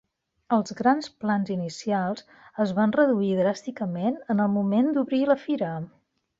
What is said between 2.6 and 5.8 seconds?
es van reduir dràsticament en el moment d'obrir la fira.